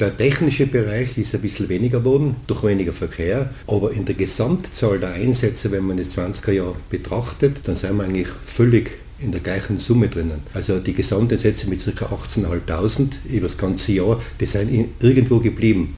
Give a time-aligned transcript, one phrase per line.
[0.00, 5.00] Der technische Bereich ist ein bisschen weniger geworden, durch weniger Verkehr, aber in der Gesamtzahl
[5.00, 9.40] der Einsätze, wenn man das 20er Jahr betrachtet, dann sind wir eigentlich völlig in der
[9.40, 10.42] gleichen Summe drinnen.
[10.54, 12.06] Also die Gesamteinsätze mit ca.
[12.06, 15.96] 18.500 über das ganze Jahr, die sind irgendwo geblieben.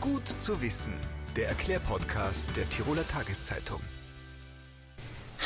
[0.00, 0.94] Gut zu wissen,
[1.36, 3.78] der Erklärpodcast der Tiroler Tageszeitung.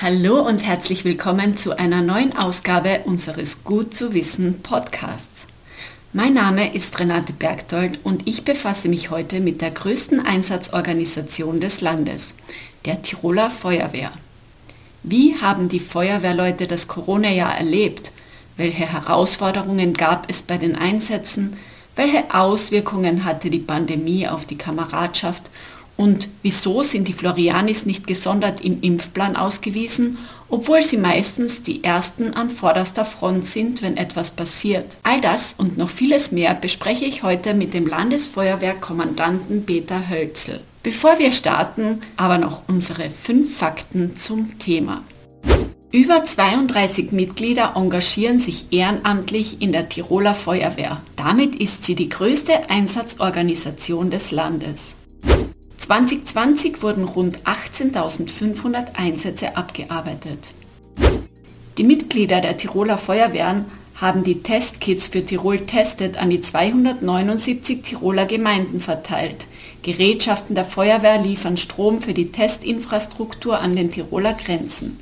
[0.01, 5.47] Hallo und herzlich willkommen zu einer neuen Ausgabe unseres Gut zu wissen Podcasts.
[6.13, 11.83] Mein Name ist Renate Bergdold und ich befasse mich heute mit der größten Einsatzorganisation des
[11.83, 12.35] Landes,
[12.85, 14.11] der Tiroler Feuerwehr.
[15.05, 18.11] Wie haben die Feuerwehrleute das Corona-Jahr erlebt?
[18.57, 21.57] Welche Herausforderungen gab es bei den Einsätzen?
[21.95, 25.45] Welche Auswirkungen hatte die Pandemie auf die Kameradschaft
[25.97, 30.19] und wieso sind die Florianis nicht gesondert im Impfplan ausgewiesen,
[30.49, 34.97] obwohl sie meistens die Ersten an vorderster Front sind, wenn etwas passiert?
[35.03, 40.61] All das und noch vieles mehr bespreche ich heute mit dem Landesfeuerwehrkommandanten Peter Hölzel.
[40.83, 45.03] Bevor wir starten, aber noch unsere fünf Fakten zum Thema.
[45.93, 51.03] Über 32 Mitglieder engagieren sich ehrenamtlich in der Tiroler Feuerwehr.
[51.17, 54.95] Damit ist sie die größte Einsatzorganisation des Landes.
[55.93, 60.39] 2020 wurden rund 18.500 Einsätze abgearbeitet.
[61.77, 68.25] Die Mitglieder der Tiroler Feuerwehren haben die Testkits für Tirol Testet an die 279 Tiroler
[68.25, 69.45] Gemeinden verteilt.
[69.83, 74.99] Gerätschaften der Feuerwehr liefern Strom für die Testinfrastruktur an den Tiroler Grenzen.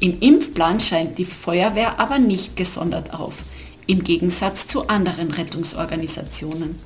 [0.00, 3.38] Im Impfplan scheint die Feuerwehr aber nicht gesondert auf,
[3.86, 6.76] im Gegensatz zu anderen Rettungsorganisationen.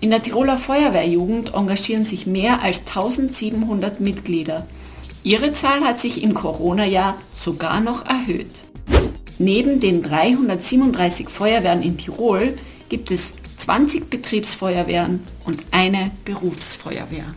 [0.00, 4.66] In der Tiroler Feuerwehrjugend engagieren sich mehr als 1700 Mitglieder.
[5.24, 8.62] Ihre Zahl hat sich im Corona-Jahr sogar noch erhöht.
[9.38, 12.56] Neben den 337 Feuerwehren in Tirol
[12.88, 17.34] gibt es 20 Betriebsfeuerwehren und eine Berufsfeuerwehr.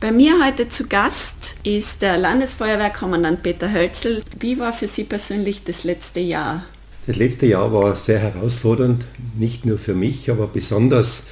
[0.00, 4.22] Bei mir heute zu Gast ist der Landesfeuerwehrkommandant Peter Hölzel.
[4.38, 6.64] Wie war für Sie persönlich das letzte Jahr?
[7.06, 9.04] Das letzte Jahr war sehr herausfordernd,
[9.38, 11.22] nicht nur für mich, aber besonders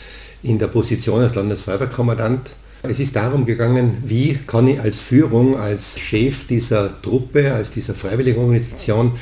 [0.42, 2.50] in der Position als Landesfeuerwehrkommandant.
[2.82, 7.94] Es ist darum gegangen, wie kann ich als Führung, als Chef dieser Truppe, als dieser
[7.94, 9.12] Freiwilligenorganisation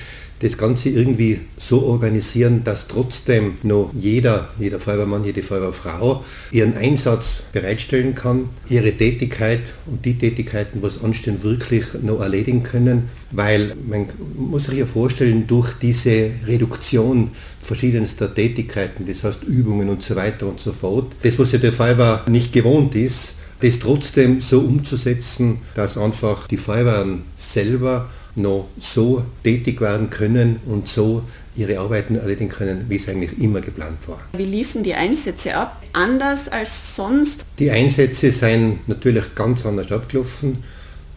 [0.40, 7.42] das Ganze irgendwie so organisieren, dass trotzdem noch jeder, jeder Feuerwehrmann, jede Feuerwehrfrau ihren Einsatz
[7.52, 14.06] bereitstellen kann, ihre Tätigkeit und die Tätigkeiten, was anstehen, wirklich noch erledigen können, weil man
[14.36, 17.30] muss sich ja vorstellen, durch diese Reduktion
[17.60, 21.72] verschiedenster Tätigkeiten, das heißt Übungen und so weiter und so fort, das, was ja der
[21.72, 29.24] Feuerwehr nicht gewohnt ist, das trotzdem so umzusetzen, dass einfach die Feuerwehren selber noch so
[29.42, 31.22] tätig werden können und so
[31.56, 34.20] ihre Arbeiten erledigen können, wie es eigentlich immer geplant war.
[34.36, 35.82] Wie liefen die Einsätze ab?
[35.92, 37.44] Anders als sonst?
[37.58, 40.62] Die Einsätze sind natürlich ganz anders abgelaufen.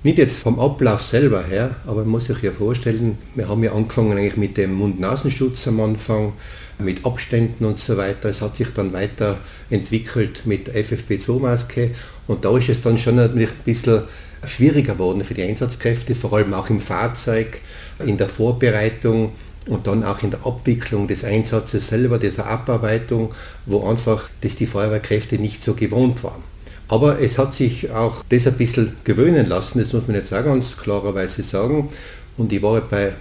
[0.02, 3.74] Nicht jetzt vom Ablauf selber her, aber man muss sich ja vorstellen, wir haben ja
[3.74, 6.34] angefangen eigentlich mit dem Mund-Nasenschutz am Anfang,
[6.78, 8.30] mit Abständen und so weiter.
[8.30, 11.92] Es hat sich dann weiterentwickelt mit FFP2-Maske
[12.28, 14.04] und da ist es dann schon ein bisschen
[14.46, 17.60] schwieriger geworden für die Einsatzkräfte, vor allem auch im Fahrzeug,
[18.06, 19.34] in der Vorbereitung
[19.68, 23.34] und dann auch in der Abwicklung des Einsatzes selber, dieser Abarbeitung,
[23.66, 26.44] wo einfach das die Feuerwehrkräfte nicht so gewohnt waren.
[26.88, 30.44] Aber es hat sich auch das ein bisschen gewöhnen lassen, das muss man jetzt auch
[30.44, 31.90] ganz klarerweise sagen.
[32.36, 33.14] Und ich war bei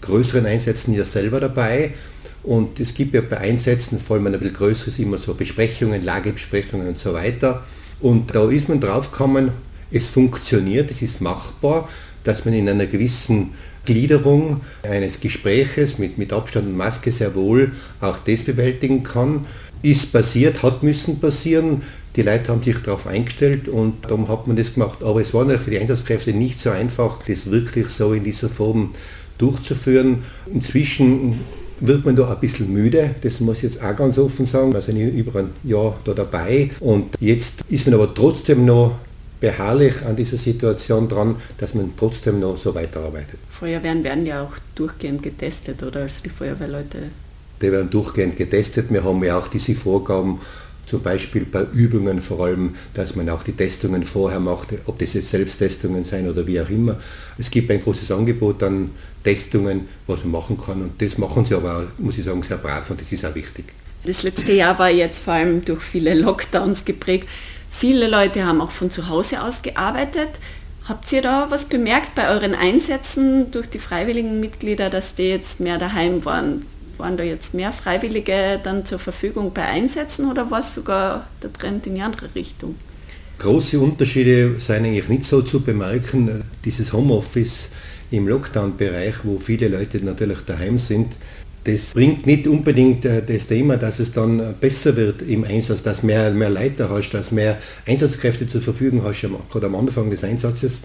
[0.00, 1.92] größeren Einsätzen ja selber dabei.
[2.42, 6.88] Und es gibt ja bei Einsätzen, vor allem ein bisschen größeres, immer so Besprechungen, Lagebesprechungen
[6.88, 7.62] und so weiter.
[8.00, 9.50] Und da ist man drauf gekommen,
[9.90, 11.88] es funktioniert, es ist machbar,
[12.24, 13.50] dass man in einer gewissen
[13.84, 19.46] Gliederung eines Gespräches mit, mit Abstand und Maske sehr wohl auch das bewältigen kann.
[19.82, 21.82] Ist passiert, hat müssen passieren.
[22.16, 25.02] Die Leute haben sich darauf eingestellt und darum hat man das gemacht.
[25.02, 28.48] Aber es war natürlich für die Einsatzkräfte nicht so einfach, das wirklich so in dieser
[28.48, 28.94] Form
[29.38, 30.24] durchzuführen.
[30.52, 31.40] Inzwischen
[31.80, 34.74] wird man da ein bisschen müde, das muss ich jetzt auch ganz offen sagen.
[34.74, 38.96] Wir sind über ein Jahr da dabei und jetzt ist man aber trotzdem noch
[39.40, 43.38] beharrlich an dieser Situation dran, dass man trotzdem noch so weiterarbeitet.
[43.48, 46.02] Feuerwehren werden ja auch durchgehend getestet, oder?
[46.02, 47.10] Also die Feuerwehrleute.
[47.60, 48.86] Die werden durchgehend getestet.
[48.90, 50.40] Wir haben ja auch diese Vorgaben,
[50.86, 55.14] zum Beispiel bei Übungen vor allem, dass man auch die Testungen vorher macht, ob das
[55.14, 56.96] jetzt Selbsttestungen sein oder wie auch immer.
[57.38, 58.90] Es gibt ein großes Angebot an
[59.22, 62.90] Testungen, was man machen kann und das machen sie aber, muss ich sagen, sehr brav
[62.90, 63.66] und das ist auch wichtig.
[64.04, 67.28] Das letzte Jahr war jetzt vor allem durch viele Lockdowns geprägt.
[67.70, 70.28] Viele Leute haben auch von zu Hause aus gearbeitet.
[70.86, 75.60] Habt ihr da was bemerkt bei euren Einsätzen durch die freiwilligen Mitglieder, dass die jetzt
[75.60, 76.66] mehr daheim waren?
[76.98, 81.52] Waren da jetzt mehr Freiwillige dann zur Verfügung bei Einsätzen oder war es sogar der
[81.52, 82.74] Trend in die andere Richtung?
[83.38, 86.44] Große Unterschiede sind eigentlich nicht so zu bemerken.
[86.62, 87.70] Dieses Homeoffice
[88.10, 91.14] im Lockdown-Bereich, wo viele Leute natürlich daheim sind,
[91.64, 96.02] das bringt nicht unbedingt äh, das Thema, dass es dann besser wird im Einsatz, dass
[96.02, 100.80] mehr, mehr Leiter hast, dass mehr Einsatzkräfte zur Verfügung hast, gerade am Anfang des Einsatzes.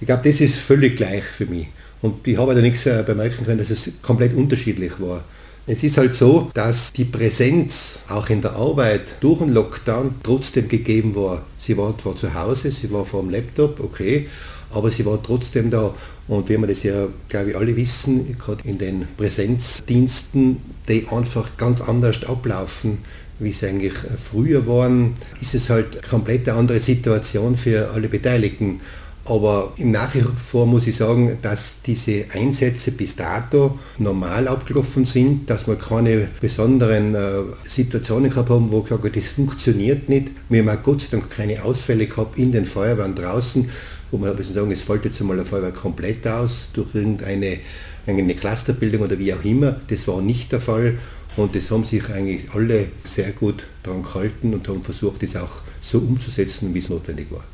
[0.00, 1.68] Ich glaube, das ist völlig gleich für mich.
[2.00, 5.24] Und ich habe da nichts äh, bemerken können, dass es komplett unterschiedlich war.
[5.66, 10.66] Es ist halt so, dass die Präsenz auch in der Arbeit durch den Lockdown trotzdem
[10.66, 11.44] gegeben war.
[11.58, 14.28] Sie war zwar zu Hause, sie war vor dem Laptop, okay,
[14.70, 15.94] aber sie war trotzdem da.
[16.26, 21.56] Und wie wir das ja, glaube ich, alle wissen, gerade in den Präsenzdiensten, die einfach
[21.56, 22.98] ganz anders ablaufen,
[23.38, 23.94] wie sie eigentlich
[24.30, 28.80] früher waren, ist es halt komplett eine andere Situation für alle Beteiligten.
[29.28, 35.66] Aber im Nachhinein muss ich sagen, dass diese Einsätze bis dato normal abgelaufen sind, dass
[35.66, 37.28] wir keine besonderen äh,
[37.68, 40.28] Situationen gehabt haben, wo sage, das funktioniert nicht.
[40.48, 43.68] Wir haben auch Gott sei Dank keine Ausfälle gehabt in den Feuerwehren draußen,
[44.10, 47.60] wo man ein bisschen sagen, es fällt jetzt einmal eine Feuerwehr komplett aus durch irgendeine
[48.06, 49.80] eine Clusterbildung oder wie auch immer.
[49.88, 50.98] Das war nicht der Fall
[51.36, 55.62] und das haben sich eigentlich alle sehr gut daran gehalten und haben versucht, das auch
[55.80, 57.44] so umzusetzen, wie es notwendig war.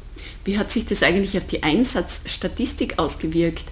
[0.45, 3.65] Wie hat sich das eigentlich auf die Einsatzstatistik ausgewirkt?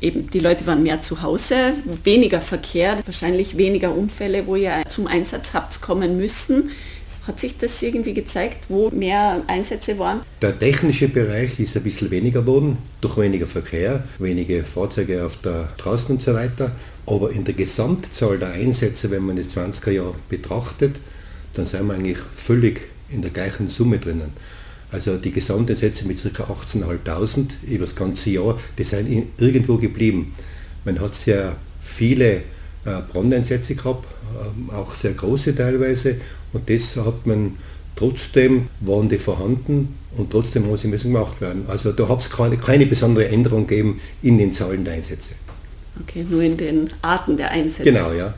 [0.00, 5.06] Eben, die Leute waren mehr zu Hause, weniger Verkehr, wahrscheinlich weniger Unfälle, wo ihr zum
[5.06, 6.70] Einsatz habt kommen müssen.
[7.30, 10.22] Hat sich das irgendwie gezeigt, wo mehr Einsätze waren?
[10.42, 15.68] Der technische Bereich ist ein bisschen weniger geworden, durch weniger Verkehr, wenige Fahrzeuge auf der
[15.78, 16.72] draußen und so weiter.
[17.06, 20.96] Aber in der Gesamtzahl der Einsätze, wenn man das 20er Jahr betrachtet,
[21.54, 24.32] dann sind wir eigentlich völlig in der gleichen Summe drinnen.
[24.90, 26.42] Also die Gesamteinsätze mit ca.
[26.42, 30.34] 18.500 über das ganze Jahr, die sind irgendwo geblieben.
[30.84, 32.42] Man hat sehr viele
[32.84, 34.06] Brandeinsätze gehabt,
[34.42, 36.16] ähm, auch sehr große teilweise
[36.52, 37.56] und das hat man
[37.96, 41.64] trotzdem, waren die vorhanden und trotzdem haben sie müssen gemacht werden.
[41.68, 45.34] Also da hat es keine, keine besondere Änderung gegeben in den Zahlen der Einsätze.
[46.02, 47.82] Okay, nur in den Arten der Einsätze.
[47.82, 48.32] Genau, ja.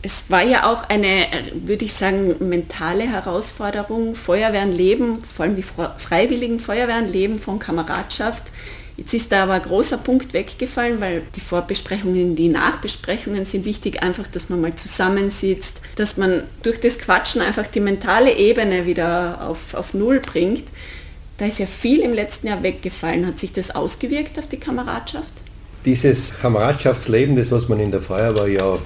[0.00, 1.26] Es war ja auch eine,
[1.66, 4.14] würde ich sagen, mentale Herausforderung.
[4.14, 8.44] Feuerwehren leben, vor allem die freiwilligen Feuerwehren leben von Kameradschaft.
[8.98, 14.02] Jetzt ist da aber ein großer Punkt weggefallen, weil die Vorbesprechungen, die Nachbesprechungen sind wichtig,
[14.02, 19.48] einfach, dass man mal zusammensitzt, dass man durch das Quatschen einfach die mentale Ebene wieder
[19.48, 20.64] auf, auf Null bringt.
[21.36, 23.24] Da ist ja viel im letzten Jahr weggefallen.
[23.24, 25.32] Hat sich das ausgewirkt auf die Kameradschaft?
[25.84, 28.78] Dieses Kameradschaftsleben, das was man in der Feuerwehr ja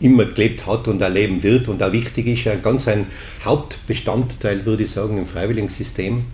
[0.00, 3.06] immer gelebt hat und erleben wird und auch wichtig ist, ja ganz ein
[3.44, 6.24] Hauptbestandteil, würde ich sagen, im Freiwilligensystem,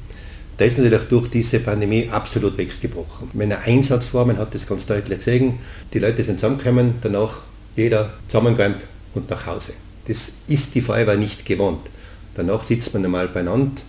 [0.59, 3.31] da ist natürlich durch diese Pandemie absolut weggebrochen.
[3.35, 5.59] Wenn ein Einsatz war, man hat das ganz deutlich gesehen,
[5.93, 7.39] die Leute sind zusammengekommen, danach
[7.77, 8.79] jeder zusammengeräumt
[9.15, 9.73] und nach Hause.
[10.09, 11.87] Das ist die Feuerwehr nicht gewohnt.
[12.35, 13.83] Danach sitzt man einmal beieinander,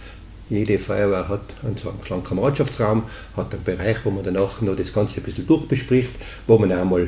[0.49, 3.03] jede Feuerwehr hat einen, einen kleinen Kameradschaftsraum,
[3.35, 6.11] hat einen Bereich, wo man danach noch das Ganze ein bisschen durchbespricht,
[6.47, 7.07] wo man auch mal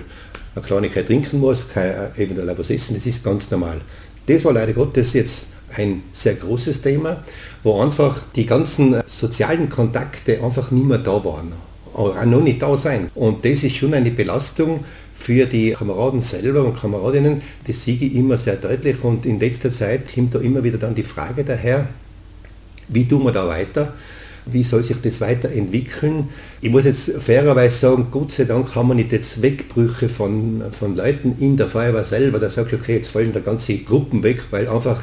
[0.56, 3.82] eine Kleinigkeit trinken muss, kann eventuell was essen, das ist ganz normal.
[4.26, 5.46] Das war leider Gottes jetzt
[5.76, 7.24] ein sehr großes Thema,
[7.64, 11.54] wo einfach die ganzen sozialen Kontakte einfach nicht mehr da waren,
[11.94, 13.10] auch noch nicht da sein.
[13.16, 14.84] Und das ist schon eine Belastung
[15.20, 19.72] für die Kameraden selber und Kameradinnen, das sehe ich immer sehr deutlich und in letzter
[19.72, 21.90] Zeit kommt da immer wieder dann die Frage daher,
[22.88, 23.94] wie tun wir da weiter?
[24.46, 26.30] Wie soll sich das weiterentwickeln?
[26.62, 30.96] Ich muss jetzt fairerweise sagen, Gott sei Dank haben wir nicht jetzt Wegbrüche von, von
[30.96, 32.40] Leuten in der Feuerwehr selber.
[32.40, 35.02] Da sagst du, okay, jetzt fallen da ganze Gruppen weg, weil einfach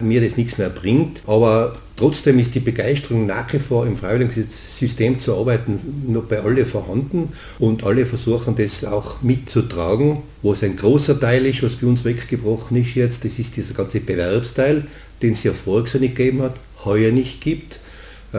[0.00, 1.22] mir das nichts mehr bringt.
[1.26, 6.66] Aber trotzdem ist die Begeisterung nach wie vor im Freiwilligensystem zu arbeiten noch bei alle
[6.66, 10.18] vorhanden und alle versuchen das auch mitzutragen.
[10.42, 13.74] Wo es ein großer Teil ist, was bei uns weggebrochen ist jetzt, das ist dieser
[13.74, 14.86] ganze Bewerbsteil,
[15.22, 16.54] den es ja Jahr nicht gegeben hat
[16.86, 17.78] heuer nicht gibt.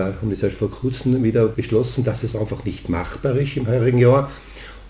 [0.05, 3.97] Haben das erst vor kurzem wieder beschlossen, dass es einfach nicht machbar ist im heurigen
[3.97, 4.31] Jahr.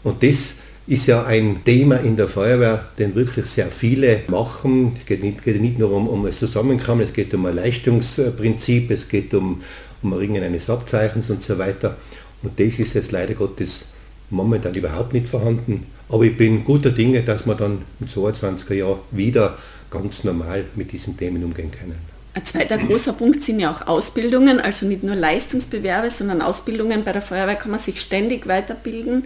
[0.04, 0.56] Und das
[0.88, 4.96] ist ja ein Thema in der Feuerwehr, den wirklich sehr viele machen.
[5.00, 8.90] Es geht nicht, geht nicht nur um, um das Zusammenkommen, es geht um ein Leistungsprinzip,
[8.92, 9.62] es geht um,
[10.02, 11.98] um Ringen eines Abzeichens und so weiter.
[12.42, 13.88] Und das ist jetzt leider Gottes
[14.30, 15.88] momentan überhaupt nicht vorhanden.
[16.10, 19.58] Aber ich bin guter Dinge, dass wir dann im 22er Jahr wieder
[19.92, 22.17] ganz normal mit diesen Themen umgehen können.
[22.38, 27.04] Ein zweiter großer Punkt sind ja auch Ausbildungen, also nicht nur Leistungsbewerbe, sondern Ausbildungen.
[27.04, 29.24] Bei der Feuerwehr kann man sich ständig weiterbilden.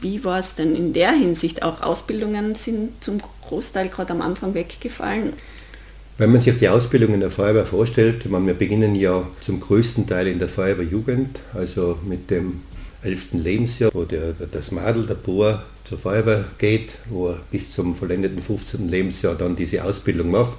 [0.00, 1.64] Wie war es denn in der Hinsicht?
[1.64, 5.32] Auch Ausbildungen sind zum Großteil gerade am Anfang weggefallen.
[6.18, 10.28] Wenn man sich die Ausbildung in der Feuerwehr vorstellt, wir beginnen ja zum größten Teil
[10.28, 12.60] in der Feuerwehrjugend, also mit dem
[13.02, 13.26] 11.
[13.32, 18.40] Lebensjahr, wo der, das Madel, der Bohr zur Feuerwehr geht, wo er bis zum vollendeten
[18.40, 18.88] 15.
[18.88, 20.56] Lebensjahr dann diese Ausbildung macht.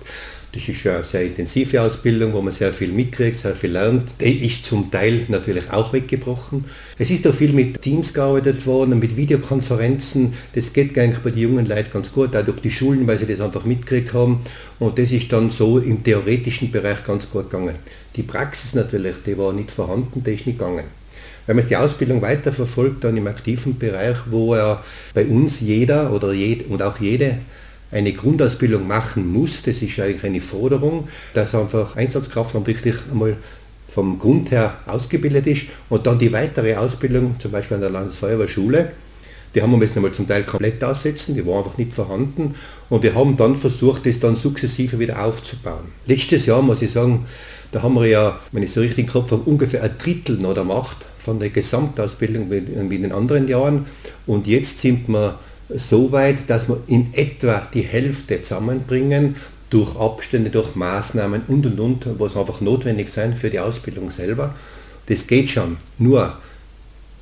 [0.58, 4.10] Das ist eine sehr intensive Ausbildung, wo man sehr viel mitkriegt, sehr viel lernt.
[4.20, 6.66] Die ist zum Teil natürlich auch weggebrochen.
[6.98, 10.34] Es ist auch viel mit Teams gearbeitet worden, mit Videokonferenzen.
[10.56, 13.28] Das geht eigentlich bei den jungen Leuten ganz gut, auch durch die Schulen, weil sie
[13.28, 14.42] das einfach mitgekriegt haben.
[14.80, 17.76] Und das ist dann so im theoretischen Bereich ganz gut gegangen.
[18.16, 20.86] Die Praxis natürlich, die war nicht vorhanden, die ist nicht gegangen.
[21.46, 24.84] Wenn man die Ausbildung weiterverfolgt, dann im aktiven Bereich, wo er
[25.14, 27.38] bei uns jeder oder jed und auch jede
[27.92, 33.38] eine Grundausbildung machen muss, das ist eigentlich eine Forderung, dass einfach Einsatzkraft dann wirklich einmal
[33.88, 35.64] vom Grund her ausgebildet ist.
[35.90, 38.92] Und dann die weitere Ausbildung, zum Beispiel an der Landesfeuerwehrschule,
[39.56, 42.56] die haben wir müssen einmal zum Teil komplett aussetzen, die war einfach nicht vorhanden.
[42.90, 45.86] Und wir haben dann versucht, das dann sukzessive wieder aufzubauen.
[46.06, 47.26] Letztes Jahr muss ich sagen,
[47.72, 50.54] da haben wir ja, wenn ich so richtig im Kopf habe, ungefähr ein Drittel noch
[50.54, 53.86] der Macht von der Gesamtausbildung wie in den anderen Jahren.
[54.26, 59.36] Und jetzt sind wir so weit, dass wir in etwa die Hälfte zusammenbringen
[59.70, 64.56] durch Abstände, durch Maßnahmen und und und, was einfach notwendig sein für die Ausbildung selber.
[65.08, 65.78] Das geht schon.
[65.98, 66.38] Nur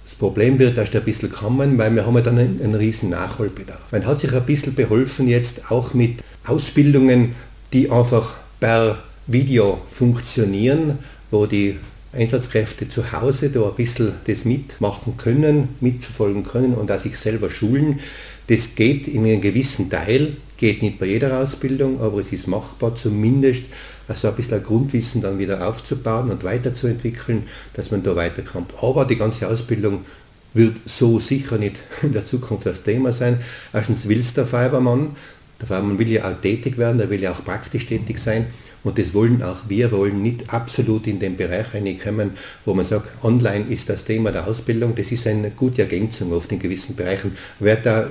[0.06, 3.10] das Problem wird erst ein bisschen kommen, weil wir haben ja dann einen, einen riesen
[3.10, 3.92] Nachholbedarf.
[3.92, 7.36] Man hat sich ein bisschen beholfen jetzt auch mit Ausbildungen,
[7.74, 11.00] die einfach per Video funktionieren,
[11.32, 11.78] wo die
[12.14, 17.50] Einsatzkräfte zu Hause da ein bisschen das mitmachen können, mitverfolgen können und auch sich selber
[17.50, 18.00] schulen.
[18.48, 22.96] Das geht in einem gewissen Teil, geht nicht bei jeder Ausbildung, aber es ist machbar,
[22.96, 23.64] zumindest
[24.08, 28.72] also ein bisschen ein Grundwissen dann wieder aufzubauen und weiterzuentwickeln, dass man da weiterkommt.
[28.82, 30.06] Aber die ganze Ausbildung
[30.54, 33.40] wird so sicher nicht in der Zukunft das Thema sein.
[33.74, 35.16] Erstens will es der Feuerwehrmann,
[35.60, 38.48] der Feuerwehrmann will ja auch tätig werden, der will ja auch praktisch tätig sein.
[38.86, 42.32] Und das wollen auch wir, wollen nicht absolut in den Bereich reinkommen,
[42.66, 44.94] wo man sagt, online ist das Thema der Ausbildung.
[44.96, 47.36] Das ist eine gute Ergänzung oft in gewissen Bereichen.
[47.60, 48.08] Wird da,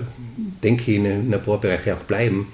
[0.64, 2.48] denke ich, in ein paar Bereiche auch bleiben.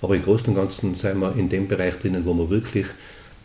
[0.00, 2.86] Aber im Großen und Ganzen sind wir in dem Bereich drinnen, wo wir wirklich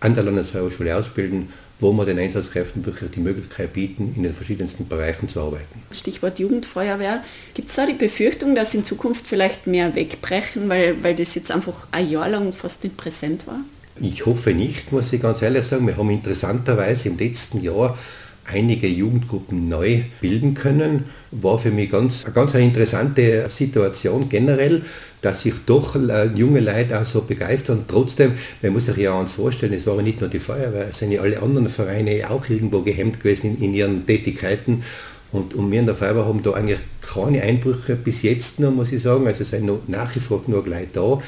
[0.01, 1.49] an der Landesfeuerwehrschule ausbilden,
[1.79, 5.81] wo wir den Einsatzkräften wirklich die Möglichkeit bieten, in den verschiedensten Bereichen zu arbeiten.
[5.91, 7.23] Stichwort Jugendfeuerwehr.
[7.55, 11.49] Gibt es da die Befürchtung, dass in Zukunft vielleicht mehr wegbrechen, weil, weil das jetzt
[11.49, 13.61] einfach ein Jahr lang fast nicht präsent war?
[14.00, 15.86] Ich hoffe nicht, muss ich ganz ehrlich sagen.
[15.86, 17.98] Wir haben interessanterweise im letzten Jahr
[18.45, 21.05] einige Jugendgruppen neu bilden können.
[21.31, 24.83] War für mich ganz, eine ganz interessante Situation generell,
[25.21, 27.86] dass sich doch äh, junge Leute auch so begeistern.
[27.88, 31.12] Trotzdem, man muss sich ja eins vorstellen, es waren nicht nur die Feuerwehr, es sind
[31.12, 34.83] ja alle anderen Vereine auch irgendwo gehemmt gewesen in, in ihren Tätigkeiten.
[35.31, 38.91] Und, und wir in der Feuerwehr haben da eigentlich keine Einbrüche bis jetzt noch, muss
[38.91, 39.27] ich sagen.
[39.27, 41.21] Also es sind noch, nach wie vor nur gleich da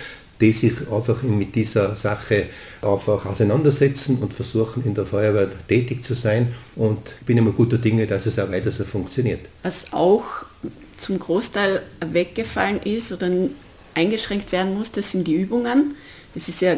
[0.43, 2.47] die sich einfach mit dieser Sache
[2.81, 6.53] einfach auseinandersetzen und versuchen in der Feuerwehr tätig zu sein.
[6.75, 9.39] Und ich bin immer guter Dinge, dass es auch weiter so funktioniert.
[9.63, 10.25] Was auch
[10.97, 13.29] zum Großteil weggefallen ist oder
[13.95, 15.95] eingeschränkt werden muss, das sind die Übungen.
[16.35, 16.75] Es ist ja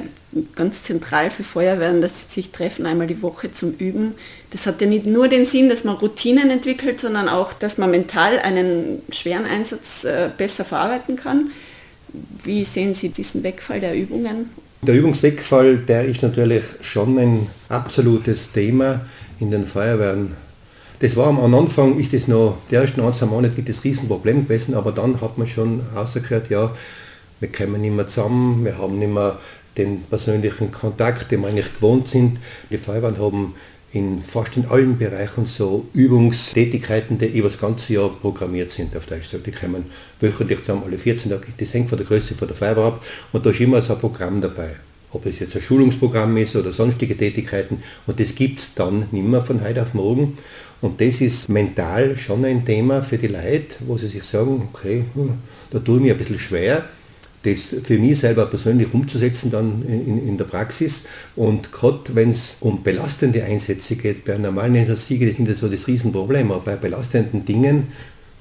[0.54, 4.14] ganz zentral für Feuerwehren, dass sie sich treffen einmal die Woche zum Üben.
[4.52, 7.90] Das hat ja nicht nur den Sinn, dass man Routinen entwickelt, sondern auch, dass man
[7.90, 11.52] mental einen schweren Einsatz äh, besser verarbeiten kann.
[12.44, 14.50] Wie sehen Sie diesen Wegfall der Übungen?
[14.82, 19.02] Der Übungswegfall, der ist natürlich schon ein absolutes Thema
[19.40, 20.34] in den Feuerwehren.
[21.00, 24.48] Das war am Anfang, ist es noch, die ersten ein, zwei Monate gibt es Riesenproblem
[24.48, 26.72] gewesen, aber dann hat man schon rausgehört, ja,
[27.40, 29.40] wir kommen nicht mehr zusammen, wir haben nicht mehr
[29.78, 32.40] den persönlichen Kontakt, den wir eigentlich gewohnt sind.
[32.70, 33.56] Die Feuerwehren haben
[33.96, 38.96] in fast in allen Bereichen so Übungstätigkeiten, die über das ganze Jahr programmiert sind.
[38.96, 39.86] Auf Deutsch gesagt, die kommen
[40.20, 41.48] wöchentlich zusammen, alle 14 Tage.
[41.58, 44.00] Das hängt von der Größe von der Feuerwehr ab und da ist immer so ein
[44.00, 44.72] Programm dabei.
[45.14, 49.26] Ob es jetzt ein Schulungsprogramm ist oder sonstige Tätigkeiten und das gibt es dann nicht
[49.26, 50.38] mehr von heute auf morgen.
[50.82, 55.06] Und das ist mental schon ein Thema für die Leute, wo sie sich sagen, okay,
[55.14, 55.36] hm,
[55.72, 56.84] da tue ich mir ein bisschen schwer
[57.46, 61.04] das für mich selber persönlich umzusetzen dann in, in der Praxis.
[61.36, 65.70] Und gerade wenn es um belastende Einsätze geht, bei normalen Einsatzsiege, das sind ja so
[65.70, 67.88] das Riesenproblem, aber bei belastenden Dingen,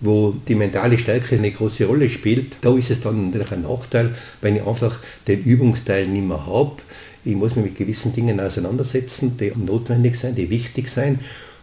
[0.01, 4.15] wo die mentale Stärke eine große Rolle spielt, da ist es dann natürlich ein Nachteil,
[4.41, 6.77] wenn ich einfach den Übungsteil nicht mehr habe.
[7.25, 11.21] Ich muss mich mit gewissen Dingen auseinandersetzen, die notwendig sind, die wichtig sind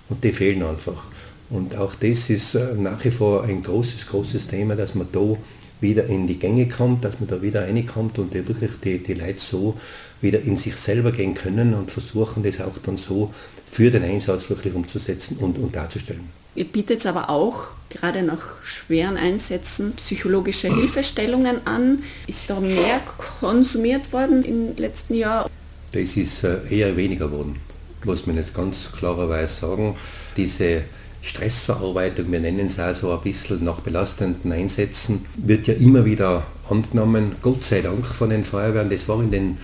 [0.09, 1.03] und die fehlen einfach.
[1.51, 5.35] Und auch das ist äh, nach wie vor ein großes, großes Thema, dass man da
[5.81, 9.39] wieder in die Gänge kommt, dass man da wieder reinkommt und wirklich die, die Leute
[9.39, 9.77] so
[10.21, 13.33] wieder in sich selber gehen können und versuchen das auch dann so
[13.69, 16.29] für den Einsatz wirklich umzusetzen und, und darzustellen.
[16.53, 22.03] Ihr bietet aber auch gerade nach schweren Einsätzen psychologische Hilfestellungen an.
[22.27, 23.01] Ist da mehr
[23.39, 25.49] konsumiert worden im letzten Jahr?
[25.93, 27.57] Das ist äh, eher weniger geworden,
[28.05, 29.95] muss man jetzt ganz klarerweise sagen.
[30.35, 30.83] Diese
[31.21, 36.43] Stressverarbeitung, wir nennen es auch so ein bisschen nach belastenden Einsätzen, wird ja immer wieder
[36.69, 38.89] angenommen, Gott sei Dank von den Feuerwehren.
[38.89, 39.57] Das war in den,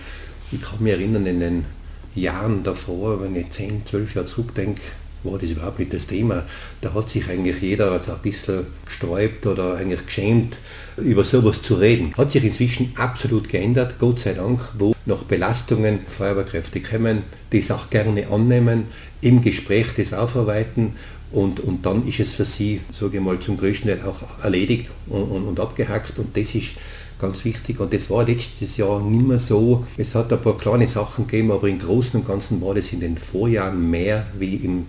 [0.52, 1.64] ich kann mich erinnern, in den
[2.14, 4.82] Jahren davor, wenn ich 10, 12 Jahre zurückdenke,
[5.24, 6.44] war das überhaupt nicht das Thema.
[6.80, 10.58] Da hat sich eigentlich jeder also ein bisschen gesträubt oder eigentlich geschämt,
[10.96, 12.14] über sowas zu reden.
[12.16, 17.70] Hat sich inzwischen absolut geändert, Gott sei Dank, wo noch Belastungen Feuerwehrkräfte kommen, die es
[17.72, 18.84] auch gerne annehmen,
[19.20, 20.94] im Gespräch das aufarbeiten
[21.30, 24.88] und, und dann ist es für sie, sage ich mal, zum größten Teil auch erledigt
[25.08, 26.72] und, und, und abgehackt und das ist
[27.18, 27.80] ganz wichtig.
[27.80, 29.86] Und das war letztes Jahr nicht mehr so.
[29.96, 33.00] Es hat ein paar kleine Sachen gegeben, aber im Großen und Ganzen war das in
[33.00, 34.86] den Vorjahren mehr wie im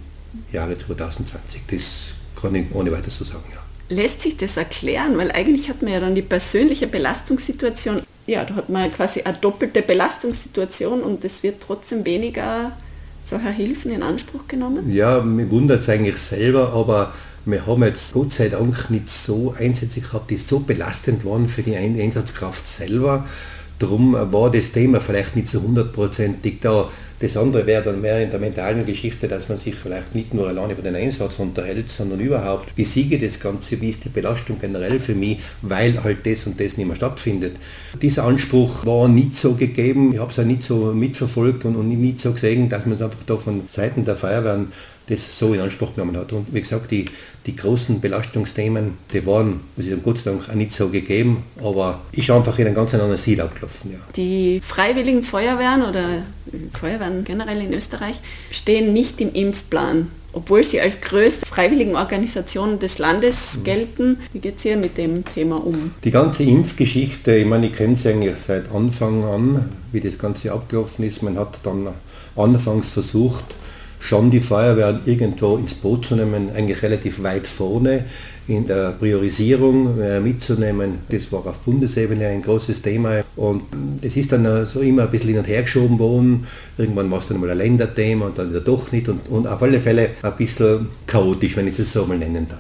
[0.51, 1.62] Jahre 2020.
[1.69, 3.60] Das kann ich ohne weiteres so sagen, ja.
[3.96, 5.17] Lässt sich das erklären?
[5.17, 9.38] Weil eigentlich hat man ja dann die persönliche Belastungssituation, ja, da hat man quasi eine
[9.38, 12.72] doppelte Belastungssituation und es wird trotzdem weniger
[13.29, 14.91] solcher Hilfen in Anspruch genommen?
[14.91, 17.13] Ja, mir wundert es eigentlich selber, aber
[17.45, 21.63] wir haben jetzt Gott sei Dank nicht so Einsätze gehabt, die so belastend waren für
[21.63, 23.25] die Einsatzkraft selber.
[23.79, 26.89] Darum war das Thema vielleicht nicht so hundertprozentig da.
[27.19, 30.47] Das andere wäre dann mehr in der mentalen Geschichte, dass man sich vielleicht nicht nur
[30.47, 35.01] allein über den Einsatz unterhält, sondern überhaupt besiege das Ganze, wie ist die Belastung generell
[35.01, 37.57] für mich, weil halt das und das nicht mehr stattfindet.
[38.01, 41.89] Dieser Anspruch war nicht so gegeben, ich habe es auch nicht so mitverfolgt und, und
[41.89, 44.71] nicht so gesehen, dass man es einfach da von Seiten der Feuerwehren
[45.09, 46.31] das so in Anspruch genommen hat.
[46.31, 47.05] Und wie gesagt, die,
[47.45, 51.43] die großen Belastungsthemen, die waren, muss ich sagen, Gott sei Dank auch nicht so gegeben,
[51.59, 53.91] aber ist einfach in einem ganz anderen Ziel abgelaufen.
[53.91, 53.99] Ja.
[54.15, 56.23] Die freiwilligen Feuerwehren oder
[56.79, 63.57] Feuerwehren generell in Österreich stehen nicht im Impfplan obwohl sie als größte Freiwilligenorganisation des Landes
[63.57, 63.63] mhm.
[63.63, 64.17] gelten.
[64.31, 65.91] Wie geht es hier mit dem Thema um?
[66.03, 70.51] Die ganze Impfgeschichte, ich meine, ich kenne es eigentlich seit Anfang an, wie das Ganze
[70.51, 71.23] abgelaufen ist.
[71.23, 71.87] Man hat dann
[72.35, 73.45] anfangs versucht,
[74.00, 78.06] schon die Feuerwehren irgendwo ins Boot zu nehmen, eigentlich relativ weit vorne
[78.48, 81.00] in der Priorisierung äh, mitzunehmen.
[81.10, 83.62] Das war auf Bundesebene ein großes Thema und
[84.01, 86.48] es ist dann so immer ein bisschen hin und her geschoben worden.
[86.77, 89.62] Irgendwann war es dann mal ein Länderthema und dann wieder doch nicht und, und auf
[89.62, 92.59] alle Fälle ein bisschen chaotisch, wenn ich es so mal nennen darf.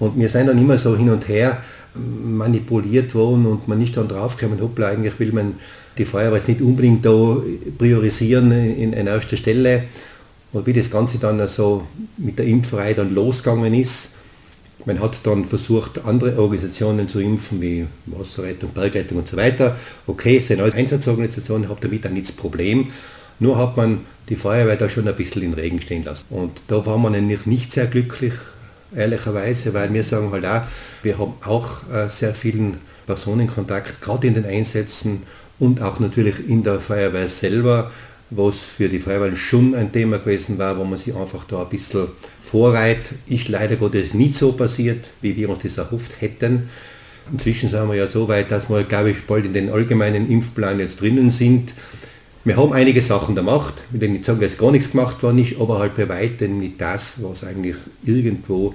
[0.00, 1.58] Und wir sind dann immer so hin und her
[1.94, 5.54] manipuliert worden und man ist dann draufgekommen, hoppla, eigentlich will man
[5.98, 7.36] die Feuerwehr jetzt nicht unbedingt da
[7.78, 9.84] priorisieren in, in erster Stelle
[10.52, 11.86] und wie das Ganze dann so
[12.18, 14.12] mit der Impferei dann losgegangen ist,
[14.84, 19.76] man hat dann versucht, andere Organisationen zu impfen, wie Wasserrettung, Bergrettung und so weiter.
[20.06, 22.90] Okay, es sind alles Einsatzorganisationen, habe damit auch nichts Problem.
[23.38, 26.24] Nur hat man die Feuerwehr da schon ein bisschen in Regen stehen lassen.
[26.30, 28.34] Und da war man eigentlich nicht sehr glücklich,
[28.94, 30.62] ehrlicherweise, weil wir sagen halt auch,
[31.02, 35.22] wir haben auch äh, sehr vielen Personenkontakt, gerade in den Einsätzen
[35.58, 37.90] und auch natürlich in der Feuerwehr selber
[38.36, 41.68] was für die Feuerwehr schon ein Thema gewesen war, wo man sich einfach da ein
[41.68, 42.08] bisschen
[42.42, 43.00] vorreiht.
[43.26, 46.68] Ist leider Gottes nicht so passiert, wie wir uns das erhofft hätten.
[47.30, 50.78] Inzwischen sind wir ja so weit, dass wir, glaube ich, bald in den allgemeinen Impfplan
[50.78, 51.74] jetzt drinnen sind.
[52.44, 55.60] Wir haben einige Sachen gemacht, mit denen ich sagen, dass gar nichts gemacht worden ist,
[55.60, 58.74] aber halt bei weitem nicht das, was eigentlich irgendwo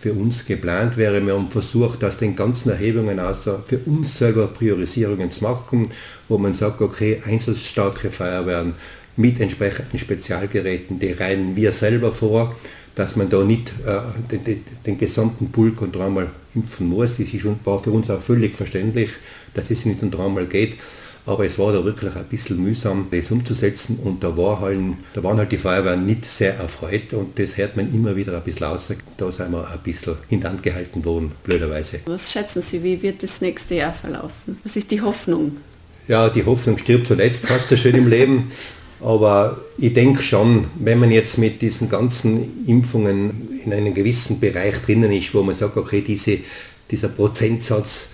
[0.00, 1.24] für uns geplant wäre.
[1.24, 5.90] Wir haben versucht, aus den ganzen Erhebungen außer für uns selber Priorisierungen zu machen,
[6.28, 8.74] wo man sagt, okay, einsatzstarke Feuerwehren
[9.16, 12.54] mit entsprechenden Spezialgeräten, die reihen wir selber vor,
[12.94, 17.16] dass man da nicht äh, den, den, den, gesamten Pulk und dreimal impfen muss.
[17.16, 19.10] Das ist, war für uns auch völlig verständlich,
[19.54, 20.74] dass es nicht um dreimal geht.
[21.28, 24.78] Aber es war da wirklich ein bisschen mühsam, das umzusetzen und da, war halt,
[25.12, 28.42] da waren halt die Feuerwehren nicht sehr erfreut und das hört man immer wieder ein
[28.42, 28.90] bisschen aus.
[29.18, 32.00] Da sind wir ein bisschen in Hand gehalten worden, blöderweise.
[32.06, 34.56] Was schätzen Sie, wie wird das nächste Jahr verlaufen?
[34.64, 35.58] Was ist die Hoffnung?
[36.08, 38.50] Ja, die Hoffnung stirbt zuletzt, hast du schön im Leben.
[39.00, 44.76] Aber ich denke schon, wenn man jetzt mit diesen ganzen Impfungen in einem gewissen Bereich
[44.78, 46.38] drinnen ist, wo man sagt, okay, diese,
[46.90, 48.08] dieser Prozentsatz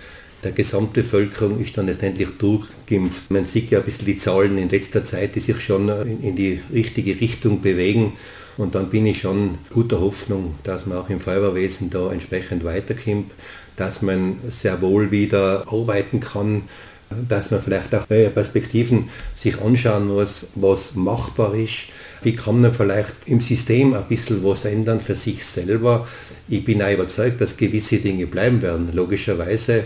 [0.45, 3.29] der Gesamtbevölkerung ist dann letztendlich durchgeimpft.
[3.31, 6.61] Man sieht ja ein bisschen die Zahlen in letzter Zeit, die sich schon in die
[6.71, 8.13] richtige Richtung bewegen.
[8.57, 13.31] Und dann bin ich schon guter Hoffnung, dass man auch im Feuerwehrwesen da entsprechend weiterkommt,
[13.75, 16.61] dass man sehr wohl wieder arbeiten kann,
[17.27, 21.89] dass man vielleicht auch neue Perspektiven sich anschauen muss, was machbar ist.
[22.21, 26.07] Wie kann man vielleicht im System ein bisschen was ändern für sich selber?
[26.47, 29.85] Ich bin auch überzeugt, dass gewisse Dinge bleiben werden, logischerweise.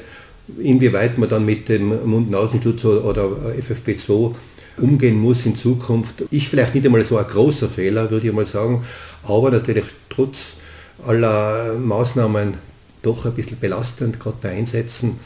[0.57, 4.33] Inwieweit man dann mit dem Mund-Nasenschutz oder FFP2
[4.77, 8.45] umgehen muss in Zukunft, ist vielleicht nicht einmal so ein großer Fehler, würde ich mal
[8.45, 8.83] sagen,
[9.23, 10.53] aber natürlich trotz
[11.05, 12.55] aller Maßnahmen
[13.01, 15.19] doch ein bisschen belastend, gerade bei Einsätzen.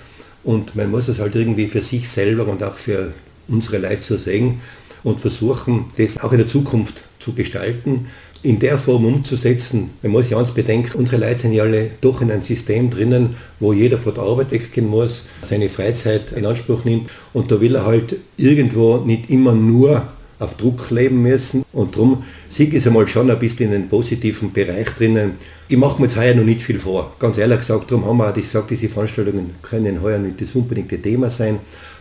[0.44, 3.14] Und man muss es halt irgendwie für sich selber und auch für
[3.48, 4.60] unsere Leute so sehen
[5.04, 8.08] und versuchen, das auch in der Zukunft zu gestalten.
[8.44, 9.92] In der Form umzusetzen.
[10.02, 13.36] Man muss ja eins bedenken, unsere Leute sind ja alle doch in einem System drinnen,
[13.62, 17.76] wo jeder von der Arbeit weggehen muss, seine Freizeit in Anspruch nimmt und da will
[17.76, 20.04] er halt irgendwo nicht immer nur
[20.40, 22.24] auf Druck leben müssen und darum
[22.56, 25.34] ich es einmal schon ein bisschen in den positiven Bereich drinnen.
[25.70, 27.16] Ich mache mir jetzt heuer noch nicht viel vor.
[27.20, 31.02] Ganz ehrlich gesagt, darum haben wir auch gesagt, diese Veranstaltungen können heuer nicht das unbedingte
[31.02, 31.60] Thema sein,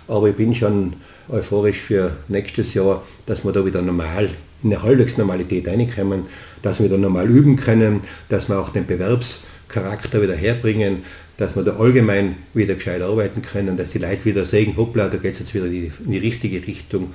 [0.09, 0.95] aber ich bin schon
[1.29, 4.31] euphorisch für nächstes Jahr, dass wir da wieder normal
[4.63, 6.23] in eine halbwegs Normalität reinkommen,
[6.63, 11.03] dass wir da normal üben können, dass wir auch den Bewerbscharakter wieder herbringen,
[11.37, 15.17] dass wir da allgemein wieder gescheit arbeiten können, dass die Leute wieder sagen, hoppla, da
[15.17, 17.13] geht es jetzt wieder in die, in die richtige Richtung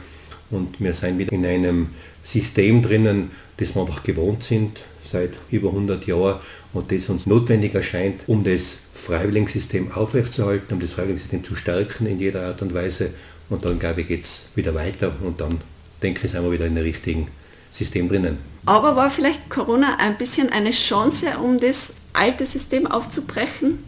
[0.50, 1.88] und wir sind wieder in einem
[2.24, 6.40] System drinnen, das wir einfach gewohnt sind seit über 100 Jahren
[6.74, 12.20] und das uns notwendig erscheint, um das Freiwilligensystem aufrechtzuerhalten, um das Freiwilligensystem zu stärken in
[12.20, 13.12] jeder Art und Weise.
[13.50, 15.60] Und dann, glaube ich, geht es wieder weiter und dann,
[16.02, 17.28] denke ich, sind wir wieder in der richtigen
[17.72, 18.38] System drinnen.
[18.66, 23.80] Aber war vielleicht Corona ein bisschen eine Chance, um das alte System aufzubrechen?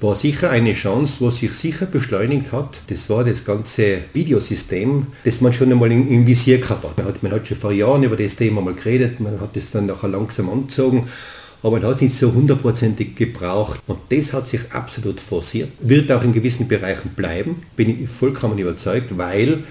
[0.00, 2.78] War sicher eine Chance, was sich sicher beschleunigt hat.
[2.86, 6.96] Das war das ganze Videosystem, das man schon einmal im, Visier gehabt hat.
[6.96, 7.22] Man, hat.
[7.22, 10.08] man hat schon vor Jahren über das Thema mal geredet, man hat es dann nachher
[10.08, 11.08] langsam angezogen
[11.62, 15.70] aber man hat nicht so hundertprozentig gebraucht und das hat sich absolut forciert.
[15.80, 19.64] Wird auch in gewissen Bereichen bleiben, bin ich vollkommen überzeugt, weil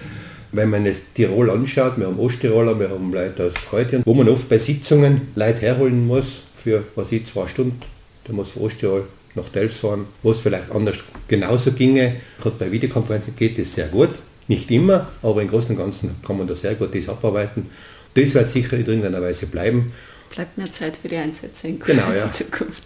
[0.52, 4.30] wenn man es Tirol anschaut, wir haben Osttiroler, wir haben Leute aus heute, wo man
[4.30, 7.80] oft bei Sitzungen Leute herholen muss für, was ich, zwei Stunden,
[8.26, 12.16] da muss von Osttirol nach Delft fahren, wo es vielleicht anders genauso ginge.
[12.42, 14.10] Gerade bei Videokonferenzen geht das sehr gut,
[14.48, 17.70] nicht immer, aber im Großen und Ganzen kann man da sehr gut das abarbeiten.
[18.16, 19.94] Das wird sicher in irgendeiner Weise bleiben.
[20.32, 22.32] Bleibt mehr Zeit für die Einsätze in genau, ja.
[22.32, 22.84] Zukunft.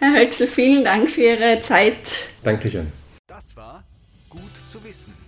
[0.00, 1.96] Herr Hölzel, vielen Dank für Ihre Zeit.
[2.42, 2.88] Dankeschön.
[3.26, 3.84] Das war
[4.28, 5.27] Gut zu wissen